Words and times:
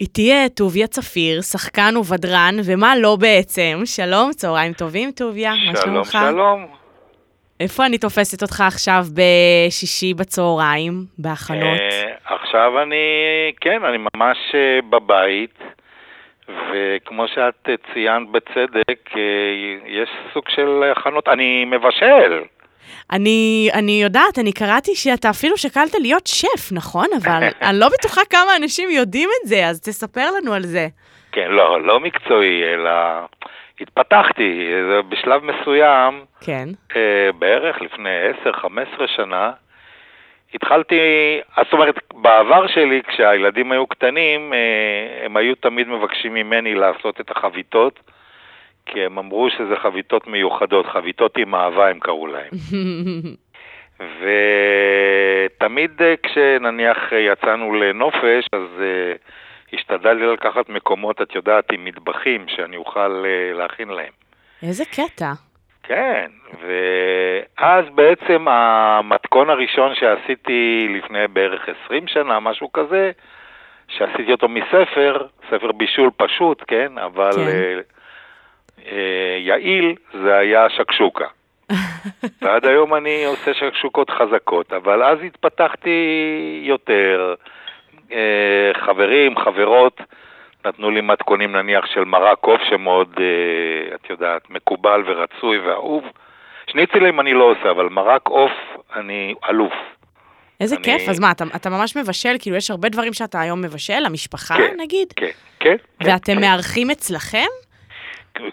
איתי 0.00 0.32
אה, 0.32 0.46
טוביה 0.56 0.86
צפיר, 0.86 1.42
שחקן 1.42 1.96
ובדרן, 1.96 2.54
ומה 2.64 2.96
לא 2.96 3.16
בעצם. 3.20 3.80
שלום, 3.84 4.30
צהריים 4.32 4.72
טובים, 4.72 5.10
טוביה, 5.10 5.50
מה 5.50 5.76
שלום, 5.76 6.04
שלומך? 6.04 6.18
שלום. 6.30 6.66
איפה 7.60 7.86
אני 7.86 7.98
תופסת 7.98 8.42
אותך 8.42 8.60
עכשיו 8.60 9.02
בשישי 9.14 10.14
בצהריים, 10.14 10.92
בהכנות? 11.18 11.80
אה, 11.80 12.12
עכשיו 12.24 12.82
אני, 12.82 13.04
כן, 13.60 13.84
אני 13.84 13.98
ממש 14.14 14.38
אה, 14.54 14.78
בבית, 14.90 15.58
וכמו 16.48 17.28
שאת 17.28 17.68
ציינת 17.92 18.28
בצדק, 18.28 19.10
אה, 19.16 19.20
יש 19.86 20.08
סוג 20.32 20.44
של 20.48 20.82
הכנות, 20.96 21.28
אני 21.28 21.64
מבשל. 21.64 22.42
אני, 23.12 23.68
אני 23.74 24.02
יודעת, 24.02 24.38
אני 24.38 24.52
קראתי 24.52 24.94
שאתה 24.94 25.30
אפילו 25.30 25.56
שקלת 25.56 25.94
להיות 26.00 26.26
שף, 26.26 26.72
נכון? 26.72 27.06
אבל 27.22 27.42
אני 27.68 27.78
לא 27.78 27.88
בטוחה 27.88 28.20
כמה 28.30 28.56
אנשים 28.56 28.90
יודעים 28.90 29.28
את 29.42 29.48
זה, 29.48 29.66
אז 29.66 29.80
תספר 29.80 30.26
לנו 30.36 30.54
על 30.54 30.62
זה. 30.62 30.86
כן, 31.32 31.50
לא, 31.50 31.82
לא 31.82 32.00
מקצועי, 32.00 32.74
אלא 32.74 32.90
התפתחתי. 33.80 34.70
בשלב 35.08 35.42
מסוים, 35.44 36.24
כן. 36.40 36.68
אה, 36.96 37.32
בערך 37.38 37.80
לפני 37.80 38.10
10-15 38.44 39.06
שנה, 39.06 39.50
התחלתי, 40.54 40.96
זאת 41.56 41.72
אומרת, 41.72 41.94
בעבר 42.14 42.66
שלי, 42.66 43.02
כשהילדים 43.08 43.72
היו 43.72 43.86
קטנים, 43.86 44.52
אה, 44.52 45.24
הם 45.24 45.36
היו 45.36 45.54
תמיד 45.54 45.88
מבקשים 45.88 46.34
ממני 46.34 46.74
לעשות 46.74 47.20
את 47.20 47.30
החביתות, 47.30 48.00
כי 48.86 49.04
הם 49.04 49.18
אמרו 49.18 49.50
שזה 49.50 49.76
חביתות 49.76 50.26
מיוחדות, 50.26 50.86
חביתות 50.86 51.36
עם 51.36 51.54
אהבה 51.54 51.88
הם 51.90 52.00
קראו 52.00 52.26
להם. 52.26 52.50
ותמיד 54.20 56.02
אה, 56.02 56.14
כשנניח 56.22 57.12
אה, 57.12 57.18
יצאנו 57.18 57.74
לנופש, 57.74 58.46
אז 58.52 58.68
uh, 58.78 59.18
השתדלתי 59.72 60.24
לקחת 60.24 60.68
מקומות, 60.68 61.22
את 61.22 61.34
יודעת, 61.34 61.72
עם 61.72 61.84
מטבחים, 61.84 62.44
שאני 62.48 62.76
אוכל 62.76 63.24
uh, 63.24 63.56
להכין 63.56 63.88
להם. 63.88 64.12
איזה 64.62 64.84
קטע. 64.84 65.32
כן, 65.82 66.30
ואז 66.60 67.84
בעצם 67.94 68.48
המתכון 68.48 69.50
הראשון 69.50 69.94
שעשיתי 69.94 70.88
לפני 70.90 71.28
בערך 71.28 71.68
20 71.84 72.06
שנה, 72.06 72.40
משהו 72.40 72.72
כזה, 72.72 73.10
שעשיתי 73.88 74.32
אותו 74.32 74.48
מספר, 74.48 75.26
ספר 75.50 75.72
בישול 75.72 76.10
פשוט, 76.16 76.64
כן, 76.66 76.98
אבל 76.98 77.32
כן. 77.32 77.48
אה, 77.48 77.80
יעיל, 79.40 79.94
זה 80.22 80.36
היה 80.36 80.66
שקשוקה. 80.70 81.24
ועד 82.42 82.66
היום 82.66 82.94
אני 82.94 83.24
עושה 83.24 83.54
שקשוקות 83.54 84.10
חזקות, 84.10 84.72
אבל 84.72 85.02
אז 85.02 85.18
התפתחתי 85.26 86.00
יותר. 86.62 87.34
אה, 88.12 88.70
חברים, 88.86 89.38
חברות, 89.38 90.00
נתנו 90.66 90.90
לי 90.90 91.00
מתכונים 91.00 91.52
נניח 91.52 91.86
של 91.86 92.04
מרק 92.04 92.38
עוף 92.40 92.60
שמאוד, 92.70 93.14
אה, 93.20 93.94
את 93.94 94.10
יודעת, 94.10 94.50
מקובל 94.50 95.02
ורצוי 95.06 95.58
ואהוב. 95.58 96.04
שניצלים 96.70 97.20
אני 97.20 97.32
לא 97.34 97.44
עושה, 97.44 97.70
אבל 97.70 97.88
מרק 97.88 98.28
עוף 98.28 98.52
אני 98.96 99.34
אלוף. 99.50 99.72
איזה 100.60 100.76
אני- 100.76 100.84
כיף, 100.84 101.08
אז 101.08 101.20
מה, 101.20 101.30
אתה, 101.30 101.44
אתה 101.56 101.70
ממש 101.70 101.96
מבשל, 101.96 102.36
כאילו 102.38 102.56
יש 102.56 102.70
הרבה 102.70 102.88
דברים 102.88 103.12
שאתה 103.12 103.40
היום 103.40 103.62
מבשל, 103.62 103.98
למשפחה 104.06 104.54
כן, 104.56 104.76
נגיד? 104.80 105.12
כן, 105.16 105.26
כן. 105.60 105.76
כן, 106.00 106.10
ואתם 106.10 106.34
כן. 106.34 106.40
מארחים 106.40 106.90
אצלכם? 106.90 107.46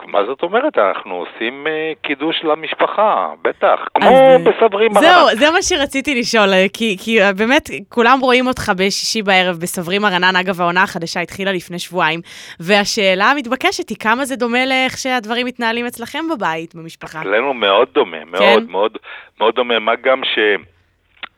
מה 0.07 0.25
זאת 0.25 0.43
אומרת? 0.43 0.77
אנחנו 0.77 1.15
עושים 1.15 1.67
אה, 1.67 1.91
קידוש 2.01 2.43
למשפחה, 2.43 3.29
בטח. 3.41 3.79
כמו 3.93 4.37
בסברים 4.45 4.93
זהו, 4.93 5.25
מרנן. 5.25 5.35
זה 5.35 5.51
מה 5.51 5.61
שרציתי 5.61 6.19
לשאול, 6.19 6.53
אה, 6.53 6.65
כי, 6.73 6.97
כי 7.03 7.21
אה, 7.21 7.33
באמת, 7.33 7.69
כולם 7.89 8.19
רואים 8.21 8.47
אותך 8.47 8.71
בשישי 8.77 9.21
בערב 9.21 9.55
בסברי 9.61 9.99
מרנן, 9.99 10.35
אגב, 10.35 10.61
העונה 10.61 10.83
החדשה 10.83 11.19
התחילה 11.19 11.51
לפני 11.51 11.79
שבועיים, 11.79 12.19
והשאלה 12.59 13.25
המתבקשת 13.25 13.89
היא 13.89 13.97
כמה 13.97 14.25
זה 14.25 14.35
דומה 14.35 14.65
לאיך 14.65 14.97
שהדברים 14.97 15.45
מתנהלים 15.45 15.85
אצלכם 15.85 16.25
בבית, 16.35 16.75
במשפחה. 16.75 17.21
אצלנו 17.21 17.53
מאוד 17.53 17.87
דומה, 17.93 18.25
מאוד, 18.25 18.69
מאוד, 18.69 18.97
מאוד 19.39 19.55
דומה, 19.55 19.79
מה 19.79 19.95
גם 19.95 20.21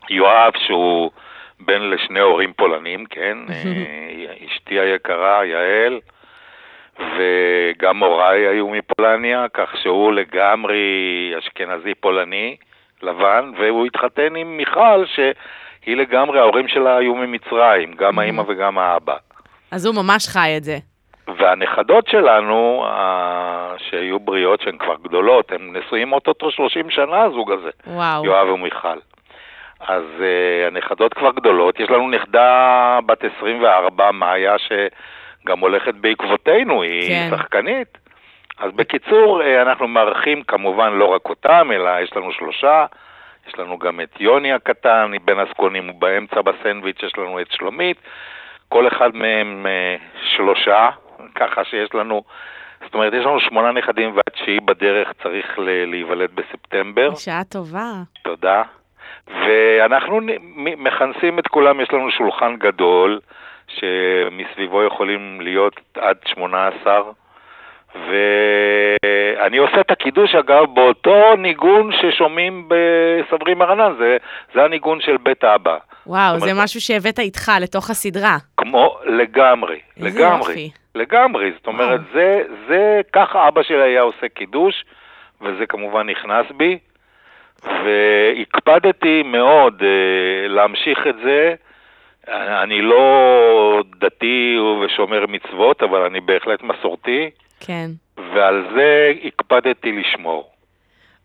שיואב, 0.07 0.51
שהוא 0.67 1.11
בן 1.59 1.81
לשני 1.81 2.19
הורים 2.19 2.53
פולנים, 2.53 3.05
כן, 3.05 3.37
אשתי 4.47 4.79
היקרה, 4.79 5.45
יעל, 5.45 5.99
וגם 6.99 8.03
הוריי 8.03 8.47
היו 8.47 8.69
מפולניה, 8.69 9.45
כך 9.53 9.77
שהוא 9.81 10.13
לגמרי 10.13 11.33
אשכנזי 11.39 11.93
פולני, 11.95 12.55
לבן, 13.03 13.51
והוא 13.57 13.85
התחתן 13.85 14.35
עם 14.35 14.57
מיכל, 14.57 15.05
שהיא 15.05 15.97
לגמרי, 15.97 16.39
ההורים 16.39 16.67
שלה 16.67 16.97
היו 16.97 17.15
ממצרים, 17.15 17.93
גם 17.93 18.19
האימא 18.19 18.43
וגם 18.47 18.77
האבא. 18.77 19.15
אז 19.71 19.85
הוא 19.85 19.95
ממש 19.95 20.27
חי 20.27 20.53
את 20.57 20.63
זה. 20.63 20.77
והנכדות 21.37 22.07
שלנו, 22.07 22.85
שהיו 23.77 24.19
בריאות, 24.19 24.61
שהן 24.61 24.77
כבר 24.77 24.95
גדולות, 25.03 25.51
הם 25.51 25.77
נשואים 25.77 26.13
אוטוטו 26.13 26.51
30 26.51 26.89
שנה, 26.89 27.21
הזוג 27.21 27.51
הזה, 27.51 27.69
וואו. 27.87 28.25
יואב 28.25 28.49
ומיכל. 28.49 28.97
אז 29.79 30.03
uh, 30.19 30.67
הנכדות 30.67 31.13
כבר 31.13 31.31
גדולות, 31.31 31.79
יש 31.79 31.89
לנו 31.89 32.09
נכדה 32.09 32.99
בת 33.05 33.23
24, 33.37 34.11
מאיה, 34.11 34.55
שגם 35.43 35.59
הולכת 35.59 35.95
בעקבותינו, 35.95 36.81
היא 36.81 37.09
כן. 37.09 37.29
שחקנית. 37.31 37.97
אז 38.57 38.71
בקיצור, 38.71 39.41
uh, 39.41 39.61
אנחנו 39.61 39.87
מארחים 39.87 40.43
כמובן 40.43 40.93
לא 40.93 41.05
רק 41.05 41.29
אותם, 41.29 41.69
אלא 41.73 41.89
יש 42.03 42.15
לנו 42.15 42.31
שלושה, 42.31 42.85
יש 43.47 43.59
לנו 43.59 43.79
גם 43.79 44.01
את 44.01 44.21
יוני 44.21 44.53
הקטן, 44.53 45.11
בין 45.25 45.39
הזקונים 45.39 45.89
ובאמצע 45.89 46.41
בסנדוויץ' 46.41 47.03
יש 47.03 47.17
לנו 47.17 47.41
את 47.41 47.51
שלומית, 47.51 47.97
כל 48.69 48.87
אחד 48.87 49.15
מהם 49.15 49.65
uh, 49.65 50.25
שלושה, 50.35 50.89
ככה 51.35 51.63
שיש 51.63 51.95
לנו, 51.95 52.23
זאת 52.83 52.93
אומרת, 52.93 53.13
יש 53.13 53.25
לנו 53.25 53.39
שמונה 53.39 53.71
נכדים 53.71 54.15
והתשיעי 54.15 54.59
בדרך 54.59 55.11
צריך 55.23 55.59
ל- 55.59 55.85
להיוולד 55.85 56.29
בספטמבר. 56.35 57.09
בשעה 57.09 57.43
טובה. 57.43 57.91
תודה. 58.21 58.63
ואנחנו 59.27 60.19
מכנסים 60.77 61.39
את 61.39 61.47
כולם, 61.47 61.81
יש 61.81 61.93
לנו 61.93 62.11
שולחן 62.11 62.55
גדול, 62.55 63.19
שמסביבו 63.79 64.83
יכולים 64.83 65.41
להיות 65.41 65.79
עד 65.97 66.17
18, 66.25 67.01
ואני 67.95 69.57
עושה 69.57 69.81
את 69.81 69.91
הקידוש, 69.91 70.35
אגב, 70.35 70.65
באותו 70.73 71.35
ניגון 71.37 71.91
ששומעים 72.01 72.67
בסברי 72.67 73.53
מרנן, 73.53 73.93
זה, 73.97 74.17
זה 74.53 74.63
הניגון 74.63 75.01
של 75.01 75.17
בית 75.17 75.43
אבא. 75.43 75.77
וואו, 76.07 76.39
זה 76.39 76.51
משהו 76.63 76.81
שהבאת 76.81 77.19
איתך 77.19 77.51
לתוך 77.61 77.89
הסדרה. 77.89 78.37
כמו 78.57 78.97
לגמרי, 79.05 79.79
לגמרי, 79.97 80.37
יופי. 80.37 80.71
לגמרי, 80.95 81.51
זאת 81.57 81.67
אומרת, 81.67 81.99
וואו. 81.99 82.13
זה, 82.13 82.43
זה, 82.67 83.01
ככה 83.13 83.47
אבא 83.47 83.63
שלי 83.63 83.81
היה 83.81 84.01
עושה 84.01 84.27
קידוש, 84.33 84.85
וזה 85.41 85.65
כמובן 85.65 86.09
נכנס 86.09 86.45
בי, 86.57 86.77
והקפדתי 87.63 89.23
מאוד 89.23 89.83
אה, 89.83 90.47
להמשיך 90.47 91.07
את 91.07 91.15
זה. 91.23 91.55
אני 92.27 92.81
לא 92.81 93.83
דתי 93.99 94.57
ושומר 94.81 95.25
מצוות, 95.27 95.83
אבל 95.83 96.01
אני 96.01 96.21
בהחלט 96.21 96.63
מסורתי, 96.63 97.29
כן. 97.59 97.89
ועל 98.33 98.65
זה 98.75 99.11
הקפדתי 99.25 99.91
לשמור. 99.91 100.52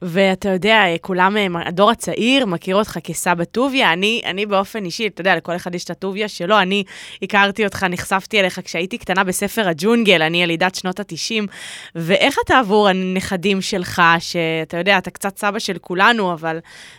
ואתה 0.03 0.49
יודע, 0.49 0.85
כולם, 1.01 1.37
אה, 1.37 1.47
הדור 1.67 1.91
הצעיר 1.91 2.47
מכיר 2.47 2.77
אותך 2.77 2.99
כסבא 3.05 3.45
טוביה. 3.45 3.93
אני, 3.93 4.23
אני 4.27 4.47
באופן 4.47 4.85
אישי, 4.85 5.07
אתה 5.07 5.21
יודע, 5.21 5.37
לכל 5.37 5.57
אחד 5.57 5.75
יש 5.75 5.85
את 5.85 5.91
הטוביה 5.91 6.29
שלו. 6.29 6.59
אני 6.59 6.85
הכרתי 7.23 7.65
אותך, 7.65 7.87
נחשפתי 7.91 8.41
אליך 8.41 8.61
כשהייתי 8.65 8.99
קטנה 8.99 9.25
בספר 9.25 9.69
הג'ונגל, 9.69 10.23
אני 10.23 10.43
ילידת 10.43 10.75
שנות 10.75 11.01
ה-90. 11.01 11.47
ואיך 11.95 12.37
אתה 12.45 12.59
עבור 12.59 12.89
הנכדים 12.89 13.61
שלך, 13.61 14.03
שאתה 14.19 14.77
יודע, 14.77 14.99
אתה 14.99 15.11
קצת 15.11 15.37
סבא 15.37 15.59
של 15.59 15.79
כולנו, 15.79 16.33
אבל 16.33 16.59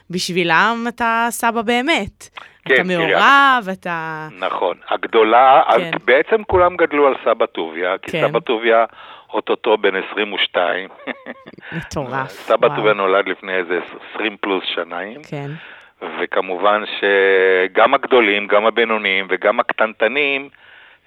בשבילם 0.09 0.85
אתה 0.87 1.27
סבא 1.29 1.61
באמת. 1.61 2.29
כן, 2.65 2.75
אתה 2.75 2.83
מעורב, 2.83 3.67
אתה... 3.71 4.27
נכון. 4.39 4.77
הגדולה. 4.89 5.61
כן. 5.77 5.91
בעצם 6.05 6.43
כולם 6.43 6.75
גדלו 6.75 7.07
על 7.07 7.13
סבא 7.25 7.45
טוביה, 7.45 7.97
כי 8.01 8.11
כן. 8.11 8.27
סבא 8.27 8.39
טוביה 8.39 8.85
אוטוטו 9.33 9.77
בן 9.77 9.95
22. 10.11 10.89
מטורף. 11.71 12.29
סבא 12.29 12.65
וואו. 12.67 12.77
טוביה 12.77 12.93
נולד 12.93 13.27
לפני 13.27 13.55
איזה 13.55 13.79
20 14.13 14.37
פלוס 14.41 14.63
שניים, 14.75 15.21
כן. 15.29 15.51
וכמובן 16.19 16.83
שגם 16.85 17.93
הגדולים, 17.93 18.47
גם 18.47 18.65
הבינוניים 18.65 19.27
וגם 19.29 19.59
הקטנטנים 19.59 20.49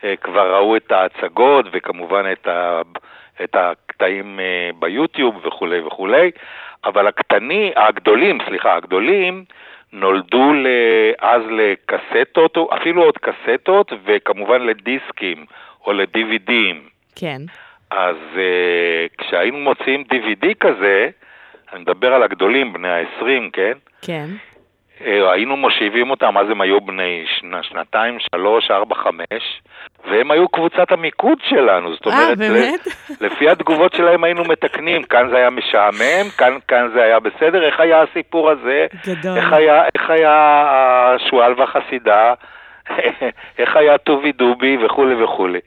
אה, 0.05 0.15
כבר 0.17 0.55
ראו 0.55 0.77
את 0.77 0.93
ההצגות 0.93 1.67
וכמובן 1.73 2.33
את, 2.33 2.47
ה, 2.47 2.83
את 3.45 3.57
הקטעים 3.57 4.41
אה, 4.41 4.71
ביוטיוב 4.79 5.47
וכולי 5.47 5.81
וכולי, 5.81 6.31
אבל 6.85 7.07
הקטני, 7.07 7.73
הגדולים, 7.77 8.39
סליחה, 8.49 8.77
הגדולים, 8.77 9.45
נולדו 9.93 10.53
אז 11.19 11.43
לקסטות, 11.51 12.57
אפילו 12.77 13.03
עוד 13.03 13.19
קסטות, 13.19 13.93
וכמובן 14.05 14.63
לדיסקים 14.63 15.47
או 15.87 15.93
ל-DVDים. 15.93 16.77
כן. 17.17 17.43
אז 17.97 18.17
uh, 18.35 19.15
כשהיינו 19.19 19.59
מוציאים 19.59 20.05
DVD 20.13 20.55
כזה, 20.61 21.09
אני 21.73 21.81
מדבר 21.81 22.15
על 22.15 22.23
הגדולים, 22.23 22.73
בני 22.73 22.89
ה-20, 22.89 23.51
כן? 23.53 23.73
כן. 24.03 24.27
Uh, 24.99 25.05
היינו 25.33 25.57
מושיבים 25.57 26.11
אותם, 26.11 26.39
אז 26.39 26.51
הם 26.51 26.61
היו 26.61 26.81
בני 26.81 27.25
שנה, 27.27 27.63
שנתיים, 27.63 28.19
שלוש, 28.35 28.71
ארבע, 28.71 28.95
חמש, 28.95 29.63
והם 30.05 30.31
היו 30.31 30.49
קבוצת 30.49 30.93
המיקוד 30.93 31.39
שלנו, 31.49 31.95
זאת 31.95 32.07
אה, 32.07 32.13
אומרת, 32.13 32.39
באמת? 32.39 32.87
לפי 33.27 33.49
התגובות 33.49 33.95
שלהם 33.95 34.25
היינו 34.25 34.45
מתקנים, 34.45 35.03
כאן 35.03 35.29
זה 35.31 35.37
היה 35.37 35.51
משעמם, 35.51 36.31
כאן, 36.39 36.59
כאן 36.69 36.89
זה 36.95 37.03
היה 37.03 37.21
בסדר, 37.21 37.65
איך 37.65 37.81
היה 37.81 38.03
הסיפור 38.03 38.51
הזה, 38.51 38.87
גדול. 39.07 39.37
איך 39.37 39.53
היה, 39.53 39.85
איך 39.95 40.11
היה 40.11 40.65
השועל 41.15 41.55
והחסידה, 41.57 42.35
איך 43.59 43.77
היה 43.77 43.99
טובי 43.99 44.33
דובי 44.33 44.77
וכולי 44.85 45.25
וכולי. 45.25 45.61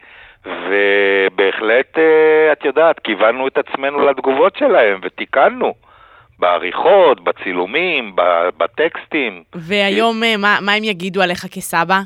ובהחלט, 0.45 1.97
אה, 1.97 2.51
את 2.51 2.65
יודעת, 2.65 2.99
כיוונו 2.99 3.47
את 3.47 3.57
עצמנו 3.57 4.05
לתגובות 4.05 4.55
שלהם 4.57 4.99
ותיקנו. 5.03 5.73
בעריכות, 6.39 7.23
בצילומים, 7.23 8.15
בטקסטים. 8.57 9.43
והיום, 9.55 10.23
אה, 10.23 10.37
מה, 10.37 10.57
מה 10.61 10.73
הם 10.73 10.83
יגידו 10.83 11.21
עליך 11.21 11.45
כסבא? 11.51 11.99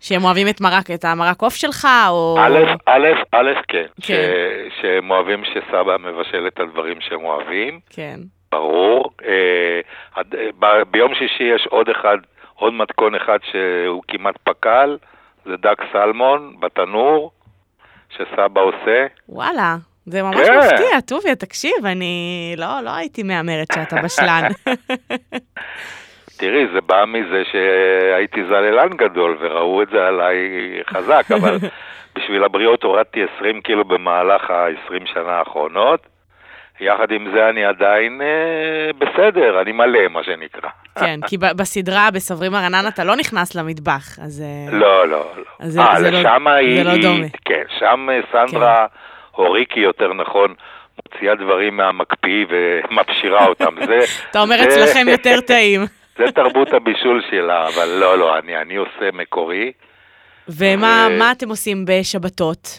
שהם 0.00 0.24
אוהבים 0.24 0.48
את 0.48 0.60
מרק, 0.60 0.90
את 0.94 1.04
המרק 1.04 1.42
עוף 1.42 1.54
שלך, 1.54 1.86
או... 2.08 2.36
א', 2.40 2.58
א', 2.86 3.08
א', 3.32 3.52
כן. 3.68 3.84
כן. 4.02 4.14
ש- 4.70 4.80
שהם 4.80 5.10
אוהבים 5.10 5.42
שסבא 5.44 5.96
מבשל 6.00 6.46
את 6.46 6.60
הדברים 6.60 7.00
שהם 7.00 7.24
אוהבים, 7.24 7.80
כן. 7.90 8.20
ברור. 8.52 9.10
אה, 9.24 9.80
ב- 10.58 10.82
ביום 10.90 11.14
שישי 11.14 11.44
יש 11.44 11.66
עוד 11.70 11.88
אחד, 11.88 12.16
עוד 12.54 12.72
מתכון 12.74 13.14
אחד 13.14 13.38
שהוא 13.50 14.02
כמעט 14.08 14.34
פקל, 14.44 14.96
זה 15.44 15.56
דג 15.56 15.74
סלמון 15.92 16.54
בתנור, 16.60 17.30
שסבא 18.10 18.60
עושה. 18.60 19.06
וואלה, 19.28 19.76
זה 20.06 20.22
ממש 20.22 20.36
כן. 20.36 20.58
מפתיע, 20.58 21.00
טוביה, 21.00 21.36
תקשיב, 21.36 21.86
אני 21.86 22.54
לא, 22.58 22.80
לא 22.84 22.90
הייתי 22.90 23.22
מהמרת 23.22 23.66
שאתה 23.74 23.96
בשלן. 24.04 24.48
תראי, 26.38 26.66
זה 26.74 26.80
בא 26.80 27.04
מזה 27.04 27.42
שהייתי 27.52 28.44
זללן 28.44 28.88
גדול 28.96 29.36
וראו 29.40 29.82
את 29.82 29.88
זה 29.88 30.06
עליי 30.06 30.36
חזק, 30.90 31.24
אבל 31.30 31.56
בשביל 32.16 32.44
הבריאות 32.44 32.82
הורדתי 32.82 33.20
20 33.36 33.60
קילו 33.60 33.84
במהלך 33.84 34.50
ה-20 34.50 35.12
שנה 35.12 35.32
האחרונות. 35.32 36.06
יחד 36.80 37.10
עם 37.10 37.30
זה 37.34 37.48
אני 37.48 37.64
עדיין 37.64 38.22
אה, 38.22 38.90
בסדר, 38.98 39.60
אני 39.60 39.72
מלא, 39.72 40.08
מה 40.08 40.24
שנקרא. 40.24 40.70
כן, 40.98 41.20
כי 41.26 41.38
בסדרה, 41.38 42.08
בסברים 42.14 42.54
הרנן, 42.54 42.84
אתה 42.88 43.04
לא 43.04 43.16
נכנס 43.16 43.54
למטבח, 43.54 44.18
אז... 44.18 44.42
אה, 44.42 44.76
לא, 44.78 45.08
לא, 45.08 45.26
לא. 45.36 45.82
אה, 45.82 45.98
לא- 46.00 46.08
לשם 46.08 46.46
היא... 46.46 46.76
זה 46.78 46.84
לא 46.84 47.02
דומה. 47.02 47.26
כן, 47.44 47.62
שם 47.78 48.08
אה, 48.10 48.20
סנדרה, 48.32 48.86
או 49.38 49.52
ריקי 49.52 49.80
יותר 49.80 50.12
נכון, 50.12 50.54
מוציאה 51.06 51.34
דברים 51.34 51.76
מהמקפיא 51.76 52.46
ומפשירה 52.50 53.46
אותם. 53.46 53.74
זה... 53.86 53.98
אתה 54.30 54.40
אומר 54.40 54.56
זה- 54.58 54.64
אצלכם 54.64 55.08
יותר 55.08 55.40
טעים. 55.40 55.80
זה 56.18 56.32
תרבות 56.34 56.72
הבישול 56.72 57.22
שלה, 57.30 57.66
אבל 57.68 57.88
לא, 58.00 58.18
לא, 58.18 58.38
אני, 58.38 58.56
אני 58.56 58.76
עושה 58.76 59.08
מקורי. 59.12 59.72
ומה 60.48 61.06
ו- 61.10 61.18
מה 61.18 61.32
אתם 61.32 61.48
עושים 61.48 61.84
בשבתות? 61.88 62.78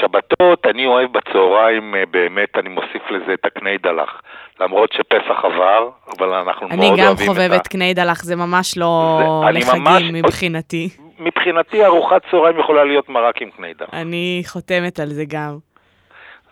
שבתות, 0.00 0.66
אני 0.66 0.86
אוהב 0.86 1.12
בצהריים, 1.12 1.94
אה, 1.94 2.02
באמת, 2.10 2.48
אני 2.58 2.68
מוסיף 2.68 3.10
לזה 3.10 3.34
את 3.34 3.44
הקני 3.44 3.78
דלח. 3.78 4.20
למרות 4.60 4.92
שפסח 4.92 5.44
עבר, 5.44 5.88
אבל 6.18 6.34
אנחנו 6.34 6.68
אני 6.70 6.86
מאוד 6.88 6.98
גם 6.98 7.06
אוהבים 7.06 7.30
את 7.32 7.36
ה... 7.36 7.42
חובבת 7.42 7.66
קני 7.68 7.94
דלח, 7.94 8.22
זה 8.22 8.36
ממש 8.36 8.78
לא 8.78 9.18
זה- 9.22 9.48
אני 9.48 9.58
ממש- 9.80 9.92
לחגים 10.02 10.14
מבחינתי. 10.14 10.88
מבחינתי 11.18 11.84
ארוחת 11.84 12.22
צהריים 12.30 12.58
יכולה 12.58 12.84
להיות 12.84 13.08
מרק 13.08 13.42
עם 13.42 13.50
קני 13.50 13.74
דלח. 13.74 13.88
אני 13.92 14.42
חותמת 14.46 15.00
על 15.00 15.08
זה 15.08 15.24
גם. 15.28 15.58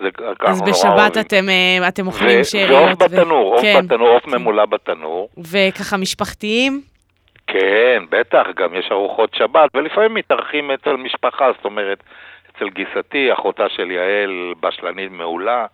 זה 0.01 0.09
אז 0.41 0.63
בשבת. 0.63 1.17
אתם, 1.21 1.49
אה, 1.49 1.89
אתם 1.89 2.07
אוכלים 2.07 2.45
שאריות. 2.45 2.71
ועוף 3.03 3.03
בתנור, 3.13 3.53
עוף 3.55 3.63
כן, 3.63 3.87
בתנור, 3.87 4.09
עוף 4.09 4.27
ממולא 4.27 4.67
בתנור. 4.67 5.29
וככה 5.53 5.97
משפחתיים? 5.97 6.81
כן, 7.47 8.03
בטח, 8.11 8.47
גם 8.57 8.75
יש 8.75 8.89
ארוחות 8.93 9.35
שבת, 9.35 9.71
ולפעמים 9.75 10.15
מתארחים 10.15 10.71
אצל 10.71 10.97
משפחה, 10.97 11.45
זאת 11.57 11.65
אומרת, 11.65 11.99
אצל 12.57 12.69
גיסתי, 12.69 13.33
אחותה 13.33 13.65
של 13.69 13.91
יעל, 13.91 14.31
בשלנית 14.61 15.13
מעולה, 15.13 15.67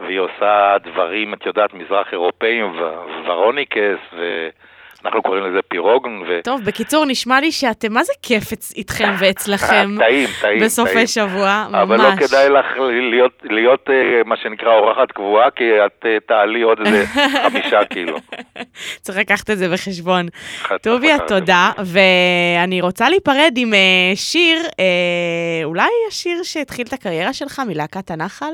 והיא 0.00 0.18
עושה 0.20 0.76
דברים, 0.84 1.34
את 1.34 1.46
יודעת, 1.46 1.74
מזרח 1.74 2.06
אירופאים, 2.12 2.64
ו- 2.64 3.28
ורוניקס, 3.28 4.00
ואנחנו 4.12 5.22
קוראים 5.22 5.44
לזה 5.44 5.62
פירוגן, 5.68 6.22
ו... 6.28 6.40
טוב, 6.44 6.60
בקיצור, 6.64 7.04
נשמע 7.06 7.40
לי 7.40 7.52
שאתם, 7.52 7.92
מה 7.92 8.04
זה 8.04 8.12
כיף 8.22 8.44
איתכם 8.76 9.10
ואצלכם 9.18 9.90
טעים, 9.98 10.28
טעים, 10.40 10.62
בסופי 10.62 10.92
טעים. 10.92 11.06
שבוע, 11.06 11.66
ממש. 11.70 11.82
אבל 11.82 11.96
לא 11.96 12.16
כדאי 12.16 12.48
לך 12.48 12.66
להיות, 13.10 13.42
להיות 13.44 13.90
אה, 13.90 14.22
מה 14.24 14.36
שנקרא 14.36 14.74
אורחת 14.74 15.12
קבועה, 15.12 15.50
כי 15.50 15.64
את 15.86 16.06
אה, 16.06 16.16
תעלי 16.26 16.62
עוד 16.62 16.78
איזה 16.86 17.06
חמישה 17.44 17.84
קילו. 17.84 18.16
צריך 19.00 19.18
לקחת 19.18 19.50
את 19.50 19.58
זה 19.58 19.68
בחשבון. 19.68 20.26
טוביה, 20.82 21.18
תודה, 21.18 21.70
ואני 21.78 22.80
רוצה 22.80 23.08
להיפרד 23.08 23.52
עם 23.56 23.74
אה, 23.74 24.12
שיר, 24.14 24.58
אולי 25.64 25.90
השיר 26.08 26.42
שהתחיל 26.42 26.86
את 26.86 26.92
הקריירה 26.92 27.32
שלך 27.32 27.62
מלהקת 27.68 28.10
הנחל? 28.10 28.52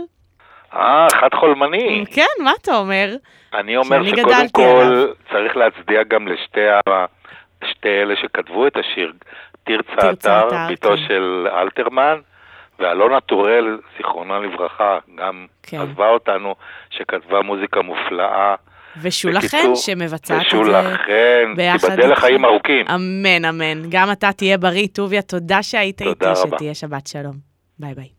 אה, 0.75 1.07
חד 1.21 1.29
חולמני. 1.35 2.05
כן, 2.15 2.45
מה 2.45 2.53
אתה 2.63 2.77
אומר? 2.77 3.17
אני 3.55 3.77
אומר 3.77 4.05
שקודם 4.05 4.49
כל. 4.53 5.07
צריך 5.33 5.57
להצדיע 5.57 6.03
גם 6.03 6.29
לשתי 6.29 6.69
ה... 6.69 7.05
שתי 7.65 7.89
אלה 7.89 8.15
שכתבו 8.17 8.67
את 8.67 8.77
השיר, 8.77 9.13
תרצה 9.65 10.11
אתר, 10.11 10.49
בתו 10.71 10.89
כן. 10.89 10.97
של 11.09 11.47
אלתרמן, 11.53 12.19
ואלונה 12.79 13.21
טורל, 13.21 13.79
זיכרונה 13.97 14.39
לברכה, 14.39 14.99
גם 15.15 15.47
כן. 15.63 15.81
עזבה 15.81 16.09
אותנו, 16.09 16.55
שכתבה 16.91 17.43
מוזיקה 17.43 17.83
מופלאה. 17.83 18.55
ושולה 19.03 19.41
חן, 19.41 19.75
שמבצעת 19.75 20.47
את 20.47 20.51
זה. 20.51 20.59
ושולה 20.61 20.83
חן, 20.97 21.79
תיבדל. 21.79 22.13
לחיים 22.13 22.45
ארוכים. 22.45 22.87
אמן, 22.89 23.45
אמן. 23.45 23.83
גם 23.91 24.13
אתה 24.13 24.33
תהיה 24.33 24.59
בריא, 24.59 24.87
טוביה, 24.95 25.23
תודה 25.23 25.63
שהיית 25.63 26.03
איתי. 26.03 26.25
שתהיה 26.35 26.75
שבת 26.75 27.07
שלום. 27.07 27.35
ביי 27.79 27.95
ביי. 27.95 28.18